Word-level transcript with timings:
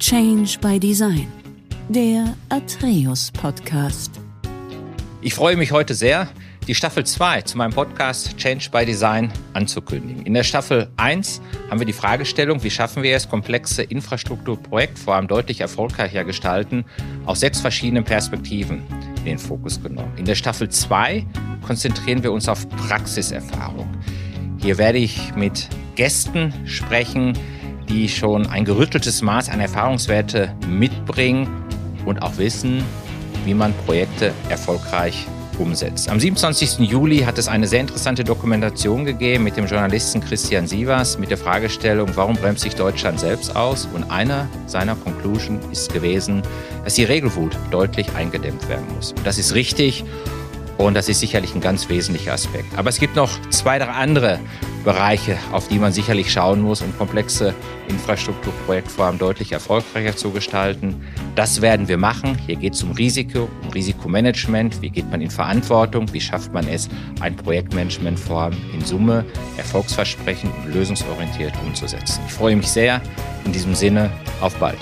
Change 0.00 0.58
by 0.62 0.80
Design, 0.80 1.28
der 1.90 2.34
Atreus 2.48 3.30
Podcast. 3.30 4.18
Ich 5.20 5.34
freue 5.34 5.58
mich 5.58 5.72
heute 5.72 5.92
sehr, 5.92 6.26
die 6.66 6.74
Staffel 6.74 7.04
2 7.04 7.42
zu 7.42 7.58
meinem 7.58 7.74
Podcast 7.74 8.34
Change 8.38 8.70
by 8.70 8.86
Design 8.86 9.30
anzukündigen. 9.52 10.24
In 10.24 10.32
der 10.32 10.42
Staffel 10.42 10.88
1 10.96 11.42
haben 11.68 11.80
wir 11.80 11.86
die 11.86 11.92
Fragestellung, 11.92 12.62
wie 12.62 12.70
schaffen 12.70 13.02
wir 13.02 13.14
es, 13.14 13.28
komplexe 13.28 13.82
Infrastrukturprojektvorhaben 13.82 15.28
deutlich 15.28 15.60
erfolgreicher 15.60 16.24
gestalten, 16.24 16.86
aus 17.26 17.40
sechs 17.40 17.60
verschiedenen 17.60 18.04
Perspektiven 18.04 18.82
in 19.18 19.24
den 19.26 19.38
Fokus 19.38 19.82
genommen. 19.82 20.14
In 20.16 20.24
der 20.24 20.34
Staffel 20.34 20.70
2 20.70 21.26
konzentrieren 21.60 22.22
wir 22.22 22.32
uns 22.32 22.48
auf 22.48 22.66
Praxiserfahrung. 22.70 23.86
Hier 24.62 24.78
werde 24.78 24.96
ich 24.96 25.34
mit 25.34 25.68
Gästen 25.94 26.54
sprechen, 26.64 27.34
die 27.90 28.08
schon 28.08 28.46
ein 28.46 28.64
gerütteltes 28.64 29.20
Maß 29.20 29.48
an 29.48 29.60
Erfahrungswerte 29.60 30.54
mitbringen 30.68 31.48
und 32.06 32.22
auch 32.22 32.38
wissen, 32.38 32.84
wie 33.44 33.52
man 33.52 33.74
Projekte 33.84 34.32
erfolgreich 34.48 35.26
umsetzt. 35.58 36.08
Am 36.08 36.20
27. 36.20 36.88
Juli 36.88 37.18
hat 37.18 37.36
es 37.36 37.48
eine 37.48 37.66
sehr 37.66 37.80
interessante 37.80 38.22
Dokumentation 38.24 39.04
gegeben 39.04 39.44
mit 39.44 39.56
dem 39.56 39.66
Journalisten 39.66 40.20
Christian 40.20 40.66
Sievers 40.66 41.18
mit 41.18 41.30
der 41.30 41.36
Fragestellung, 41.36 42.10
warum 42.14 42.36
bremst 42.36 42.62
sich 42.62 42.74
Deutschland 42.74 43.20
selbst 43.20 43.54
aus? 43.56 43.88
Und 43.92 44.10
einer 44.10 44.48
seiner 44.66 44.94
Conclusion 44.94 45.58
ist 45.70 45.92
gewesen, 45.92 46.42
dass 46.84 46.94
die 46.94 47.04
Regelwut 47.04 47.56
deutlich 47.70 48.14
eingedämmt 48.14 48.68
werden 48.68 48.86
muss. 48.94 49.12
Und 49.12 49.26
das 49.26 49.36
ist 49.36 49.54
richtig 49.54 50.04
und 50.78 50.94
das 50.94 51.08
ist 51.08 51.20
sicherlich 51.20 51.54
ein 51.54 51.60
ganz 51.60 51.88
wesentlicher 51.88 52.32
Aspekt. 52.32 52.78
Aber 52.78 52.88
es 52.88 52.98
gibt 52.98 53.16
noch 53.16 53.30
zwei, 53.50 53.78
drei 53.78 53.88
andere 53.88 54.38
Bereiche, 54.80 55.36
auf 55.52 55.68
die 55.68 55.78
man 55.78 55.92
sicherlich 55.92 56.32
schauen 56.32 56.60
muss, 56.60 56.82
um 56.82 56.96
komplexe 56.96 57.54
Infrastrukturprojektvorhaben 57.88 59.18
deutlich 59.18 59.52
erfolgreicher 59.52 60.16
zu 60.16 60.30
gestalten. 60.30 61.04
Das 61.34 61.60
werden 61.60 61.88
wir 61.88 61.98
machen. 61.98 62.36
Hier 62.46 62.56
geht 62.56 62.74
es 62.74 62.82
um 62.82 62.92
Risiko, 62.92 63.48
um 63.62 63.70
Risikomanagement. 63.70 64.82
Wie 64.82 64.90
geht 64.90 65.10
man 65.10 65.20
in 65.20 65.30
Verantwortung? 65.30 66.12
Wie 66.12 66.20
schafft 66.20 66.52
man 66.52 66.66
es, 66.68 66.88
ein 67.20 67.36
Projektmanagementvorhaben 67.36 68.58
in 68.74 68.84
Summe 68.84 69.24
erfolgsversprechend 69.56 70.52
und 70.64 70.74
lösungsorientiert 70.74 71.52
umzusetzen? 71.64 72.20
Ich 72.26 72.32
freue 72.32 72.56
mich 72.56 72.68
sehr. 72.68 73.00
In 73.44 73.52
diesem 73.52 73.74
Sinne, 73.74 74.10
auf 74.40 74.54
bald. 74.56 74.78